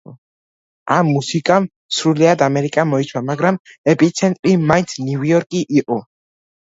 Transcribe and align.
ამ 0.95 1.09
მუსიკამ 1.17 1.67
სრულიად 1.99 2.43
ამერიკა 2.45 2.87
მოიცვა, 2.93 3.23
მაგრამ 3.29 3.61
ეპიცენტრი 3.95 4.57
მაინც 4.73 4.97
ნიუ-იორკი 5.09 5.63
იყო. 5.83 6.01